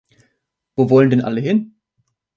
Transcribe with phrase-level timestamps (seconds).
[0.75, 1.75] Wo wollen die denn alle hin?